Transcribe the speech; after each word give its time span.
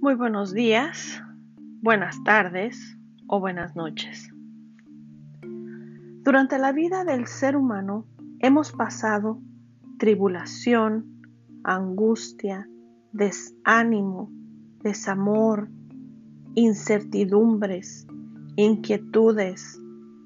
Muy 0.00 0.14
buenos 0.14 0.54
días, 0.54 1.20
buenas 1.82 2.22
tardes 2.22 2.96
o 3.26 3.40
buenas 3.40 3.74
noches. 3.74 4.30
Durante 6.22 6.56
la 6.56 6.70
vida 6.70 7.02
del 7.02 7.26
ser 7.26 7.56
humano 7.56 8.06
hemos 8.38 8.70
pasado 8.70 9.42
tribulación, 9.98 11.20
angustia, 11.64 12.68
desánimo, 13.10 14.30
desamor, 14.84 15.68
incertidumbres, 16.54 18.06
inquietudes, 18.54 19.82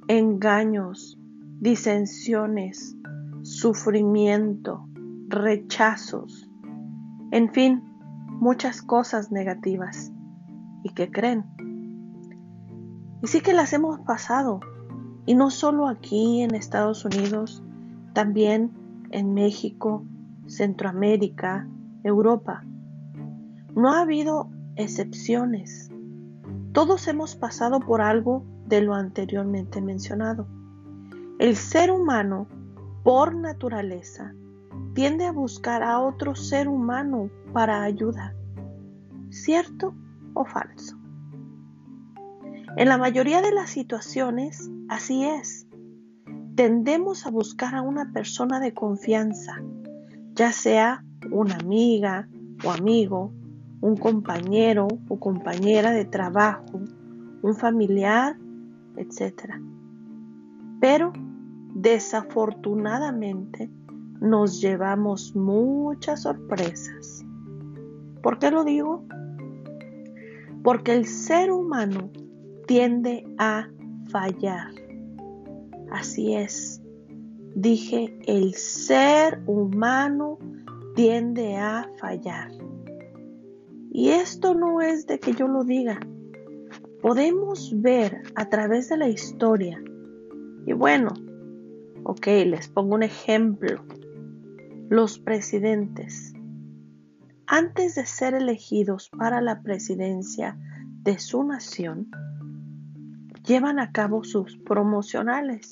engaños, 0.06 1.18
disensiones, 1.60 2.94
sufrimiento, 3.40 4.86
rechazos, 5.28 6.46
en 7.30 7.50
fin, 7.54 7.91
muchas 8.42 8.82
cosas 8.82 9.30
negativas. 9.30 10.10
¿Y 10.82 10.90
que 10.94 11.12
creen? 11.12 11.44
Y 13.22 13.28
sí 13.28 13.40
que 13.40 13.52
las 13.52 13.72
hemos 13.72 14.00
pasado. 14.00 14.58
Y 15.26 15.36
no 15.36 15.50
solo 15.50 15.86
aquí 15.86 16.42
en 16.42 16.56
Estados 16.56 17.04
Unidos, 17.04 17.62
también 18.14 18.72
en 19.12 19.32
México, 19.32 20.04
Centroamérica, 20.48 21.68
Europa. 22.02 22.64
No 23.76 23.92
ha 23.92 24.00
habido 24.00 24.50
excepciones. 24.74 25.92
Todos 26.72 27.06
hemos 27.06 27.36
pasado 27.36 27.78
por 27.78 28.00
algo 28.00 28.44
de 28.66 28.80
lo 28.80 28.94
anteriormente 28.94 29.80
mencionado. 29.80 30.48
El 31.38 31.54
ser 31.54 31.92
humano, 31.92 32.48
por 33.04 33.36
naturaleza, 33.36 34.34
tiende 34.94 35.26
a 35.26 35.32
buscar 35.32 35.82
a 35.82 36.00
otro 36.00 36.34
ser 36.34 36.68
humano 36.68 37.30
para 37.52 37.82
ayuda. 37.82 38.34
¿Cierto 39.30 39.94
o 40.34 40.44
falso? 40.44 40.98
En 42.76 42.88
la 42.88 42.98
mayoría 42.98 43.42
de 43.42 43.52
las 43.52 43.70
situaciones, 43.70 44.70
así 44.88 45.24
es. 45.24 45.66
Tendemos 46.54 47.26
a 47.26 47.30
buscar 47.30 47.74
a 47.74 47.82
una 47.82 48.12
persona 48.12 48.60
de 48.60 48.72
confianza, 48.72 49.62
ya 50.34 50.52
sea 50.52 51.04
una 51.30 51.56
amiga 51.56 52.28
o 52.64 52.70
amigo, 52.70 53.32
un 53.80 53.96
compañero 53.96 54.88
o 55.08 55.18
compañera 55.18 55.90
de 55.90 56.04
trabajo, 56.04 56.80
un 57.42 57.54
familiar, 57.56 58.36
etc. 58.96 59.54
Pero, 60.80 61.12
desafortunadamente, 61.74 63.70
nos 64.22 64.60
llevamos 64.60 65.34
muchas 65.34 66.22
sorpresas. 66.22 67.24
¿Por 68.22 68.38
qué 68.38 68.52
lo 68.52 68.62
digo? 68.62 69.04
Porque 70.62 70.94
el 70.94 71.06
ser 71.06 71.50
humano 71.50 72.08
tiende 72.68 73.26
a 73.38 73.68
fallar. 74.10 74.70
Así 75.90 76.34
es. 76.34 76.80
Dije, 77.56 78.16
el 78.26 78.54
ser 78.54 79.42
humano 79.46 80.38
tiende 80.94 81.56
a 81.56 81.90
fallar. 81.98 82.52
Y 83.90 84.10
esto 84.10 84.54
no 84.54 84.80
es 84.80 85.06
de 85.06 85.18
que 85.18 85.32
yo 85.32 85.48
lo 85.48 85.64
diga. 85.64 85.98
Podemos 87.02 87.72
ver 87.82 88.22
a 88.36 88.48
través 88.48 88.88
de 88.88 88.98
la 88.98 89.08
historia. 89.08 89.82
Y 90.64 90.72
bueno, 90.74 91.10
ok, 92.04 92.26
les 92.46 92.68
pongo 92.68 92.94
un 92.94 93.02
ejemplo 93.02 93.82
los 94.88 95.18
presidentes, 95.18 96.34
antes 97.46 97.94
de 97.96 98.06
ser 98.06 98.34
elegidos 98.34 99.10
para 99.10 99.40
la 99.40 99.62
presidencia 99.62 100.56
de 101.02 101.18
su 101.18 101.44
nación, 101.44 102.08
llevan 103.46 103.78
a 103.78 103.92
cabo 103.92 104.24
sus 104.24 104.56
promocionales. 104.58 105.70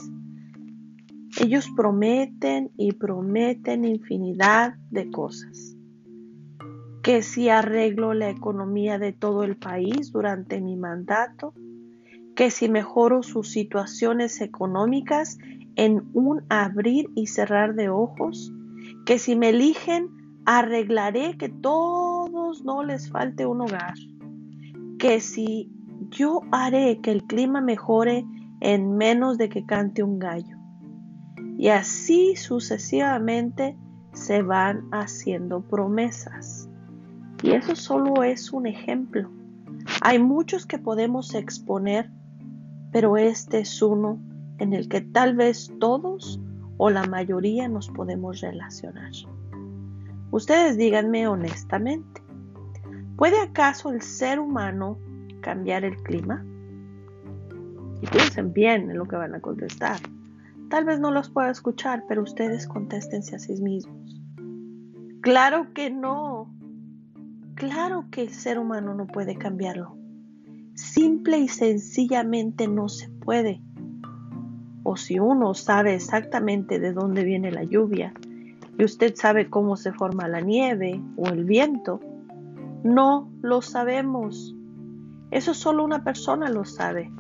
Ellos 1.41 1.69
prometen 1.77 2.71
y 2.77 2.93
prometen 2.93 3.84
infinidad 3.84 4.75
de 4.91 5.11
cosas. 5.11 5.77
Que 7.03 7.23
si 7.23 7.49
arreglo 7.49 8.13
la 8.15 8.29
economía 8.29 8.99
de 8.99 9.13
todo 9.13 9.45
el 9.45 9.57
país 9.57 10.13
durante 10.13 10.61
mi 10.61 10.77
mandato, 10.77 11.55
que 12.34 12.51
si 12.51 12.69
mejoro 12.69 13.23
sus 13.23 13.51
situaciones 13.51 14.41
económicas 14.41 15.39
en 15.77 16.11
un 16.13 16.43
abrir 16.49 17.09
y 17.15 17.29
cerrar 17.29 17.75
de 17.75 17.89
ojos, 17.89 18.53
que 19.10 19.19
si 19.19 19.34
me 19.34 19.48
eligen, 19.48 20.09
arreglaré 20.47 21.37
que 21.37 21.48
todos 21.48 22.65
no 22.65 22.84
les 22.84 23.10
falte 23.10 23.44
un 23.44 23.60
hogar, 23.60 23.94
que 25.00 25.19
si 25.19 25.69
yo 26.10 26.43
haré 26.53 27.00
que 27.00 27.10
el 27.10 27.25
clima 27.25 27.60
mejore 27.60 28.25
en 28.60 28.97
menos 28.97 29.37
de 29.37 29.48
que 29.48 29.66
cante 29.66 30.04
un 30.04 30.21
gallo. 30.21 30.56
Y 31.59 31.71
así 31.71 32.37
sucesivamente 32.37 33.76
se 34.12 34.43
van 34.43 34.87
haciendo 34.93 35.60
promesas. 35.60 36.69
Y 37.42 37.50
eso 37.50 37.75
solo 37.75 38.22
es 38.22 38.53
un 38.53 38.69
ejemplo. 38.69 39.28
Hay 40.03 40.21
muchos 40.21 40.66
que 40.66 40.78
podemos 40.78 41.34
exponer, 41.34 42.12
pero 42.92 43.16
este 43.16 43.59
es 43.59 43.82
uno 43.82 44.21
en 44.59 44.72
el 44.72 44.88
que 44.88 45.00
tal 45.00 45.34
vez 45.34 45.69
todos 45.81 46.41
o 46.83 46.89
la 46.89 47.05
mayoría 47.05 47.69
nos 47.69 47.91
podemos 47.91 48.41
relacionar. 48.41 49.13
Ustedes 50.31 50.79
díganme 50.79 51.29
honestamente, 51.29 52.23
¿puede 53.19 53.39
acaso 53.39 53.91
el 53.91 54.01
ser 54.01 54.41
humano 54.41 54.99
cambiar 55.43 55.85
el 55.85 55.95
clima? 56.03 56.43
Y 58.01 58.07
piensen 58.07 58.55
bien 58.55 58.91
en 58.91 58.97
lo 58.97 59.05
que 59.05 59.17
van 59.17 59.35
a 59.35 59.41
contestar. 59.41 60.01
Tal 60.71 60.87
vez 60.87 60.99
no 61.01 61.11
los 61.11 61.29
pueda 61.29 61.51
escuchar, 61.51 62.05
pero 62.09 62.23
ustedes 62.23 62.67
contéstense 62.67 63.37
a 63.37 63.39
sí 63.39 63.61
mismos. 63.61 64.19
Claro 65.21 65.75
que 65.75 65.91
no. 65.91 66.51
Claro 67.57 68.07
que 68.11 68.23
el 68.23 68.31
ser 68.31 68.59
humano 68.59 68.95
no 68.95 69.07
puede 69.07 69.37
cambiarlo. 69.37 69.99
Simple 70.73 71.41
y 71.41 71.49
sencillamente 71.49 72.69
no 72.69 72.89
se 72.89 73.11
puede 73.11 73.61
o 74.83 74.97
si 74.97 75.19
uno 75.19 75.55
sabe 75.55 75.95
exactamente 75.95 76.79
de 76.79 76.93
dónde 76.93 77.25
viene 77.25 77.53
la 77.53 77.65
lluvia 77.65 78.15
y 78.79 78.85
usted 78.85 79.15
sabe 79.15 79.51
cómo 79.51 79.77
se 79.77 79.93
forma 79.93 80.29
la 80.29 80.41
nieve 80.41 81.03
o 81.17 81.27
el 81.27 81.45
viento, 81.45 82.01
no 82.83 83.31
lo 83.43 83.61
sabemos. 83.61 84.55
Eso 85.31 85.53
solo 85.55 85.85
una 85.85 86.03
persona 86.03 86.49
lo 86.49 86.65
sabe. 86.65 87.11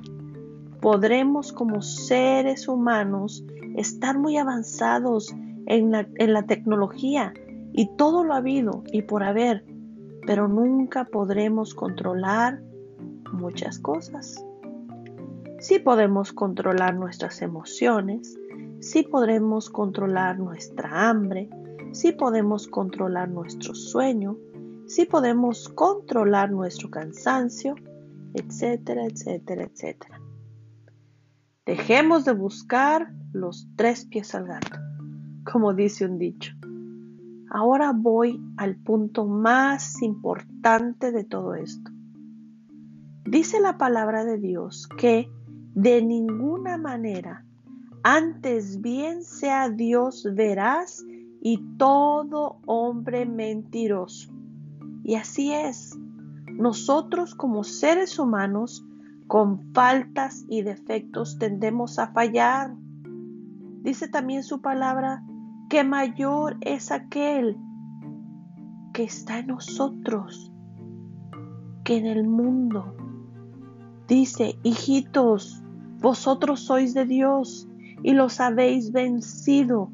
Podremos 0.80 1.52
como 1.52 1.82
seres 1.82 2.66
humanos 2.66 3.44
estar 3.76 4.18
muy 4.18 4.38
avanzados 4.38 5.34
en 5.66 5.92
la, 5.92 6.42
tecnología 6.44 7.32
y 7.72 7.94
todo 7.96 8.24
lo 8.24 8.34
ha 8.34 8.38
habido 8.38 8.82
y 8.92 9.02
por 9.02 9.22
haber, 9.22 9.64
pero 10.26 10.48
nunca 10.48 11.04
podremos 11.04 11.74
controlar 11.74 12.60
muchas 13.32 13.78
cosas. 13.78 14.42
Sí 15.60 15.78
podemos 15.78 16.32
controlar 16.32 16.94
nuestras 16.94 17.42
emociones, 17.42 18.34
sí 18.80 19.02
podremos 19.02 19.68
controlar 19.68 20.38
nuestra 20.38 21.10
hambre, 21.10 21.50
sí 21.92 22.12
podemos 22.12 22.66
controlar 22.66 23.28
nuestro 23.28 23.74
sueño, 23.74 24.38
sí 24.86 25.04
podemos 25.04 25.68
controlar 25.68 26.50
nuestro 26.50 26.88
cansancio, 26.88 27.74
etcétera, 28.32 29.04
etcétera, 29.04 29.64
etcétera. 29.64 30.18
Dejemos 31.66 32.24
de 32.24 32.32
buscar 32.32 33.12
los 33.34 33.68
tres 33.76 34.06
pies 34.06 34.34
al 34.34 34.46
gato, 34.46 34.78
como 35.44 35.74
dice 35.74 36.06
un 36.06 36.16
dicho. 36.16 36.54
Ahora 37.50 37.92
voy 37.94 38.42
al 38.56 38.76
punto 38.76 39.26
más 39.26 40.00
importante 40.00 41.12
de 41.12 41.24
todo 41.24 41.54
esto. 41.54 41.90
Dice 43.26 43.60
la 43.60 43.76
palabra 43.76 44.24
de 44.24 44.38
Dios 44.38 44.88
que 44.96 45.30
de 45.74 46.02
ninguna 46.02 46.76
manera. 46.76 47.44
Antes 48.02 48.80
bien 48.80 49.22
sea 49.22 49.68
Dios 49.68 50.26
veraz 50.34 51.04
y 51.40 51.58
todo 51.76 52.60
hombre 52.66 53.26
mentiroso. 53.26 54.32
Y 55.04 55.14
así 55.14 55.52
es. 55.52 55.98
Nosotros 56.52 57.34
como 57.34 57.64
seres 57.64 58.18
humanos, 58.18 58.84
con 59.26 59.72
faltas 59.72 60.44
y 60.48 60.62
defectos, 60.62 61.38
tendemos 61.38 61.98
a 61.98 62.08
fallar. 62.08 62.74
Dice 63.82 64.08
también 64.08 64.42
su 64.42 64.60
palabra 64.60 65.22
que 65.68 65.84
mayor 65.84 66.56
es 66.60 66.90
aquel 66.90 67.56
que 68.92 69.04
está 69.04 69.38
en 69.38 69.46
nosotros 69.48 70.52
que 71.84 71.96
en 71.96 72.06
el 72.06 72.26
mundo. 72.26 72.94
Dice, 74.08 74.58
hijitos, 74.64 75.59
vosotros 76.00 76.60
sois 76.60 76.94
de 76.94 77.04
Dios 77.04 77.68
y 78.02 78.12
los 78.14 78.40
habéis 78.40 78.92
vencido, 78.92 79.90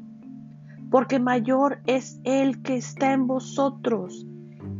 porque 0.89 1.19
mayor 1.19 1.79
es 1.85 2.19
el 2.23 2.61
que 2.61 2.77
está 2.77 3.13
en 3.13 3.27
vosotros 3.27 4.25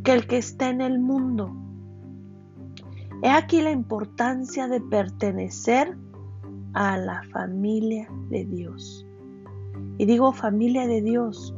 que 0.04 0.12
el 0.12 0.26
que 0.26 0.38
está 0.38 0.70
en 0.70 0.80
el 0.80 0.98
mundo. 0.98 1.54
He 3.22 3.30
aquí 3.30 3.60
la 3.60 3.70
importancia 3.70 4.68
de 4.68 4.80
pertenecer 4.80 5.96
a 6.72 6.96
la 6.96 7.22
familia 7.32 8.08
de 8.30 8.44
Dios. 8.44 9.04
Y 9.98 10.06
digo 10.06 10.32
familia 10.32 10.86
de 10.86 11.02
Dios 11.02 11.54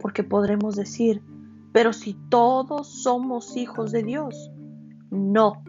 porque 0.00 0.24
podremos 0.24 0.76
decir, 0.76 1.22
pero 1.72 1.92
si 1.92 2.14
todos 2.28 2.88
somos 2.88 3.56
hijos 3.56 3.92
de 3.92 4.02
Dios, 4.02 4.50
no. 5.10 5.62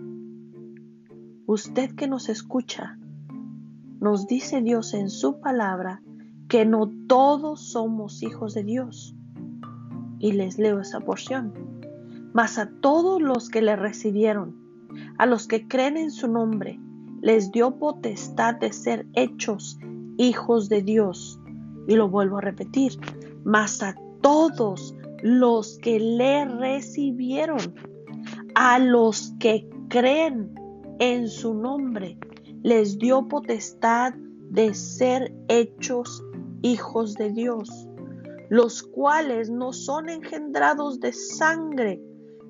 Usted 1.45 1.95
que 1.95 2.07
nos 2.07 2.29
escucha, 2.29 2.97
nos 3.99 4.27
dice 4.27 4.61
Dios 4.61 4.93
en 4.93 5.09
su 5.09 5.39
palabra 5.39 6.01
que 6.47 6.65
no 6.65 6.91
todos 7.07 7.61
somos 7.61 8.23
hijos 8.23 8.53
de 8.53 8.63
Dios. 8.63 9.15
Y 10.19 10.33
les 10.33 10.57
leo 10.57 10.79
esa 10.79 10.99
porción. 10.99 11.53
Mas 12.33 12.57
a 12.57 12.69
todos 12.81 13.21
los 13.21 13.49
que 13.49 13.61
le 13.61 13.75
recibieron, 13.75 14.55
a 15.17 15.25
los 15.25 15.47
que 15.47 15.67
creen 15.67 15.97
en 15.97 16.11
su 16.11 16.27
nombre, 16.27 16.79
les 17.21 17.51
dio 17.51 17.77
potestad 17.77 18.55
de 18.55 18.71
ser 18.71 19.05
hechos 19.13 19.77
hijos 20.17 20.69
de 20.69 20.81
Dios. 20.81 21.39
Y 21.87 21.95
lo 21.95 22.09
vuelvo 22.09 22.37
a 22.37 22.41
repetir, 22.41 22.93
mas 23.43 23.81
a 23.81 23.95
todos 24.21 24.95
los 25.21 25.77
que 25.79 25.99
le 25.99 26.45
recibieron, 26.45 27.75
a 28.55 28.79
los 28.79 29.33
que 29.39 29.69
creen 29.89 30.53
en 30.99 31.27
su 31.27 31.53
nombre, 31.53 32.17
les 32.63 32.97
dio 32.97 33.27
potestad 33.27 34.13
de 34.49 34.73
ser 34.73 35.33
hechos 35.47 36.23
hijos 36.61 37.13
de 37.15 37.31
Dios, 37.31 37.87
los 38.49 38.83
cuales 38.83 39.49
no 39.49 39.73
son 39.73 40.09
engendrados 40.09 40.99
de 40.99 41.13
sangre, 41.13 42.01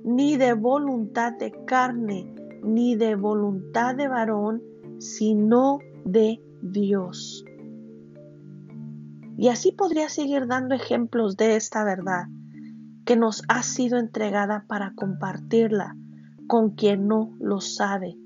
ni 0.03 0.37
de 0.37 0.53
voluntad 0.53 1.33
de 1.33 1.51
carne, 1.65 2.33
ni 2.63 2.95
de 2.95 3.15
voluntad 3.15 3.95
de 3.95 4.07
varón, 4.07 4.63
sino 4.99 5.79
de 6.05 6.41
Dios. 6.61 7.43
Y 9.37 9.47
así 9.47 9.71
podría 9.71 10.09
seguir 10.09 10.47
dando 10.47 10.75
ejemplos 10.75 11.37
de 11.37 11.55
esta 11.55 11.83
verdad 11.83 12.25
que 13.05 13.15
nos 13.15 13.43
ha 13.47 13.63
sido 13.63 13.97
entregada 13.97 14.65
para 14.67 14.93
compartirla 14.95 15.95
con 16.47 16.71
quien 16.71 17.07
no 17.07 17.35
lo 17.39 17.61
sabe. 17.61 18.17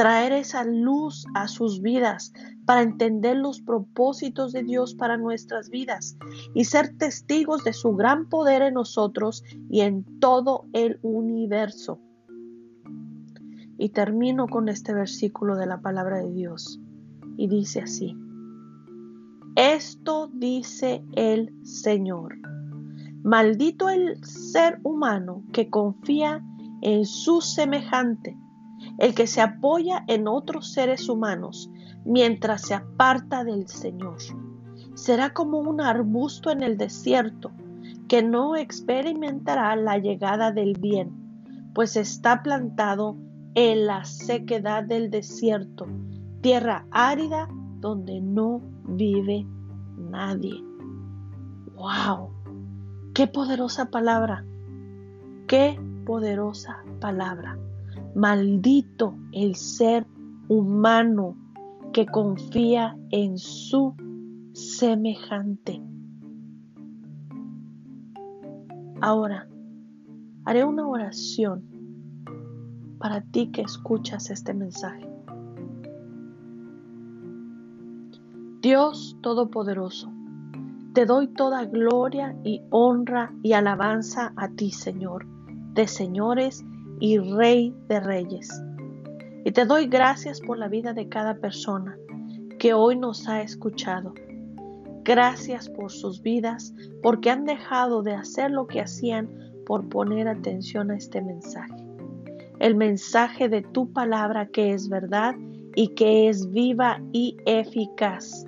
Traer 0.00 0.32
esa 0.32 0.64
luz 0.64 1.26
a 1.34 1.46
sus 1.46 1.82
vidas 1.82 2.32
para 2.64 2.80
entender 2.80 3.36
los 3.36 3.60
propósitos 3.60 4.50
de 4.50 4.62
Dios 4.62 4.94
para 4.94 5.18
nuestras 5.18 5.68
vidas 5.68 6.16
y 6.54 6.64
ser 6.64 6.96
testigos 6.96 7.64
de 7.64 7.74
su 7.74 7.94
gran 7.94 8.26
poder 8.30 8.62
en 8.62 8.72
nosotros 8.72 9.44
y 9.68 9.82
en 9.82 10.06
todo 10.18 10.64
el 10.72 10.98
universo. 11.02 12.00
Y 13.76 13.90
termino 13.90 14.48
con 14.48 14.70
este 14.70 14.94
versículo 14.94 15.56
de 15.56 15.66
la 15.66 15.82
palabra 15.82 16.16
de 16.20 16.32
Dios. 16.32 16.80
Y 17.36 17.48
dice 17.48 17.82
así. 17.82 18.16
Esto 19.54 20.30
dice 20.32 21.04
el 21.12 21.52
Señor. 21.62 22.38
Maldito 23.22 23.90
el 23.90 24.24
ser 24.24 24.80
humano 24.82 25.44
que 25.52 25.68
confía 25.68 26.42
en 26.80 27.04
su 27.04 27.42
semejante, 27.42 28.34
el 28.98 29.14
que 29.14 29.26
se 29.26 29.40
apoya 29.40 30.04
en 30.08 30.28
otros 30.28 30.72
seres 30.72 31.08
humanos 31.08 31.70
mientras 32.04 32.62
se 32.62 32.74
aparta 32.74 33.44
del 33.44 33.68
Señor. 33.68 34.16
Será 34.94 35.32
como 35.32 35.58
un 35.58 35.80
arbusto 35.80 36.50
en 36.50 36.62
el 36.62 36.76
desierto 36.76 37.52
que 38.08 38.22
no 38.22 38.56
experimentará 38.56 39.76
la 39.76 39.98
llegada 39.98 40.50
del 40.50 40.74
bien, 40.78 41.12
pues 41.74 41.96
está 41.96 42.42
plantado 42.42 43.16
en 43.54 43.86
la 43.86 44.04
sequedad 44.04 44.84
del 44.84 45.10
desierto, 45.10 45.86
tierra 46.40 46.86
árida 46.90 47.48
donde 47.78 48.20
no 48.20 48.60
vive 48.84 49.46
nadie. 49.96 50.62
¡Wow! 51.74 52.30
¡Qué 53.14 53.26
poderosa 53.26 53.90
palabra! 53.90 54.44
¡Qué 55.46 55.80
poderosa 56.04 56.82
palabra! 57.00 57.56
Maldito 58.14 59.14
el 59.32 59.54
ser 59.54 60.06
humano 60.48 61.36
que 61.92 62.06
confía 62.06 62.96
en 63.10 63.38
su 63.38 63.94
semejante. 64.52 65.80
Ahora, 69.00 69.48
haré 70.44 70.64
una 70.64 70.86
oración 70.86 71.64
para 72.98 73.22
ti 73.22 73.50
que 73.50 73.62
escuchas 73.62 74.30
este 74.30 74.52
mensaje. 74.52 75.08
Dios 78.60 79.16
Todopoderoso, 79.22 80.12
te 80.92 81.06
doy 81.06 81.28
toda 81.28 81.64
gloria 81.64 82.36
y 82.44 82.60
honra 82.70 83.32
y 83.42 83.52
alabanza 83.54 84.34
a 84.36 84.48
ti, 84.48 84.70
Señor, 84.70 85.26
de 85.72 85.86
señores 85.86 86.62
y 87.00 87.18
Rey 87.18 87.74
de 87.88 88.00
reyes. 88.00 88.48
Y 89.44 89.52
te 89.52 89.64
doy 89.64 89.86
gracias 89.86 90.40
por 90.40 90.58
la 90.58 90.68
vida 90.68 90.92
de 90.92 91.08
cada 91.08 91.34
persona 91.34 91.96
que 92.58 92.74
hoy 92.74 92.96
nos 92.96 93.26
ha 93.26 93.42
escuchado. 93.42 94.14
Gracias 95.02 95.68
por 95.68 95.90
sus 95.90 96.22
vidas, 96.22 96.74
porque 97.02 97.30
han 97.30 97.46
dejado 97.46 98.02
de 98.02 98.12
hacer 98.12 98.50
lo 98.50 98.66
que 98.66 98.80
hacían 98.80 99.28
por 99.66 99.88
poner 99.88 100.28
atención 100.28 100.90
a 100.90 100.96
este 100.96 101.22
mensaje 101.22 101.90
el 102.60 102.76
mensaje 102.76 103.48
de 103.48 103.62
tu 103.62 103.90
palabra 103.92 104.46
que 104.46 104.72
es 104.72 104.88
verdad 104.88 105.34
y 105.74 105.88
que 105.88 106.28
es 106.28 106.50
viva 106.52 107.00
y 107.12 107.36
eficaz. 107.46 108.46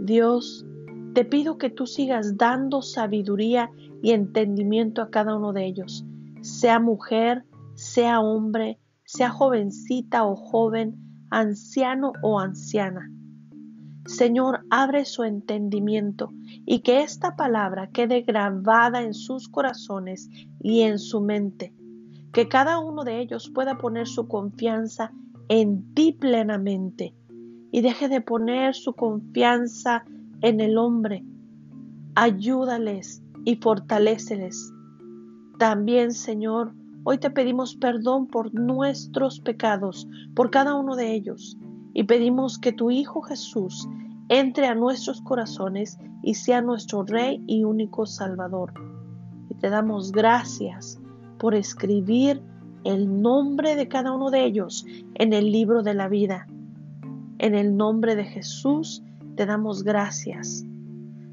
Dios, 0.00 0.66
te 1.14 1.24
pido 1.24 1.56
que 1.56 1.70
tú 1.70 1.86
sigas 1.86 2.36
dando 2.36 2.82
sabiduría 2.82 3.70
y 4.02 4.10
entendimiento 4.10 5.00
a 5.00 5.10
cada 5.10 5.36
uno 5.36 5.52
de 5.52 5.64
ellos, 5.64 6.04
sea 6.40 6.80
mujer, 6.80 7.44
sea 7.74 8.20
hombre, 8.20 8.78
sea 9.04 9.30
jovencita 9.30 10.24
o 10.24 10.36
joven, 10.36 10.96
anciano 11.30 12.12
o 12.22 12.38
anciana. 12.38 13.10
Señor, 14.06 14.64
abre 14.70 15.04
su 15.04 15.22
entendimiento 15.22 16.30
y 16.66 16.80
que 16.80 17.02
esta 17.02 17.36
palabra 17.36 17.90
quede 17.90 18.22
grabada 18.22 19.02
en 19.02 19.14
sus 19.14 19.48
corazones 19.48 20.28
y 20.60 20.82
en 20.82 20.98
su 20.98 21.20
mente 21.20 21.72
que 22.32 22.48
cada 22.48 22.78
uno 22.78 23.04
de 23.04 23.20
ellos 23.20 23.50
pueda 23.50 23.76
poner 23.76 24.08
su 24.08 24.26
confianza 24.26 25.12
en 25.48 25.94
ti 25.94 26.12
plenamente 26.12 27.14
y 27.70 27.82
deje 27.82 28.08
de 28.08 28.20
poner 28.20 28.74
su 28.74 28.94
confianza 28.94 30.04
en 30.40 30.60
el 30.60 30.78
hombre. 30.78 31.24
Ayúdales 32.14 33.22
y 33.44 33.56
fortaléceles. 33.56 34.72
También, 35.58 36.12
Señor, 36.12 36.74
hoy 37.04 37.18
te 37.18 37.30
pedimos 37.30 37.74
perdón 37.76 38.26
por 38.26 38.54
nuestros 38.54 39.40
pecados, 39.40 40.08
por 40.34 40.50
cada 40.50 40.74
uno 40.74 40.96
de 40.96 41.12
ellos, 41.14 41.56
y 41.94 42.04
pedimos 42.04 42.58
que 42.58 42.72
tu 42.72 42.90
Hijo 42.90 43.22
Jesús 43.22 43.88
entre 44.28 44.66
a 44.66 44.74
nuestros 44.74 45.20
corazones 45.20 45.98
y 46.22 46.34
sea 46.34 46.62
nuestro 46.62 47.04
Rey 47.04 47.42
y 47.46 47.64
único 47.64 48.06
Salvador. 48.06 48.72
Y 49.50 49.54
te 49.54 49.68
damos 49.68 50.12
gracias 50.12 50.98
por 51.38 51.54
escribir 51.54 52.40
el 52.84 53.20
nombre 53.20 53.76
de 53.76 53.88
cada 53.88 54.12
uno 54.12 54.30
de 54.30 54.44
ellos 54.44 54.86
en 55.14 55.32
el 55.32 55.52
libro 55.52 55.82
de 55.82 55.94
la 55.94 56.08
vida. 56.08 56.46
En 57.38 57.54
el 57.54 57.76
nombre 57.76 58.16
de 58.16 58.24
Jesús 58.24 59.02
te 59.36 59.46
damos 59.46 59.82
gracias. 59.82 60.64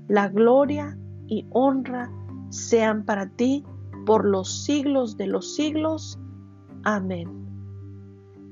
La 0.08 0.28
gloria 0.28 0.98
y 1.28 1.46
honra 1.52 2.12
sean 2.50 3.06
para 3.06 3.30
ti 3.30 3.64
por 4.06 4.26
los 4.26 4.64
siglos 4.64 5.18
de 5.18 5.28
los 5.28 5.56
siglos. 5.56 6.20
Amén. 6.84 7.30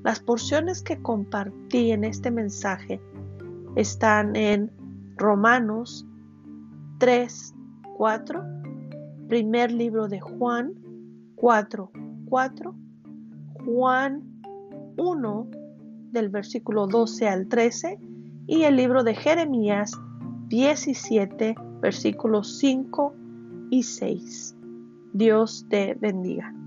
Las 0.04 0.20
porciones 0.20 0.82
que 0.82 1.00
compartí 1.02 1.90
en 1.90 2.04
este 2.04 2.30
mensaje 2.30 3.00
están 3.76 4.36
en 4.36 4.70
Romanos 5.16 6.06
3, 6.98 7.54
4, 7.96 8.42
primer 9.28 9.72
libro 9.72 10.08
de 10.08 10.20
Juan, 10.20 10.72
4, 11.36 11.90
4, 12.28 12.74
Juan 13.64 14.22
1 14.96 15.50
del 16.12 16.28
versículo 16.28 16.86
12 16.86 17.28
al 17.28 17.48
13 17.48 17.98
y 18.46 18.62
el 18.62 18.76
libro 18.76 19.04
de 19.04 19.14
Jeremías 19.14 19.92
17 20.48 21.54
versículos 21.80 22.58
5 22.58 23.14
y 23.70 23.82
6. 23.82 24.57
Dios 25.12 25.66
te 25.68 25.94
bendiga. 25.94 26.57